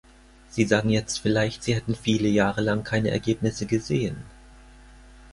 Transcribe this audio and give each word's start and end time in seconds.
Sie 0.49 0.65
sagen 0.65 0.89
jetzt 0.89 1.19
vielleicht, 1.19 1.61
Sie 1.63 1.75
hätten 1.75 1.93
viele 1.93 2.27
Jahre 2.27 2.61
lang 2.61 2.83
keine 2.83 3.11
Ergebnisse 3.11 3.67
gesehen. 3.67 4.23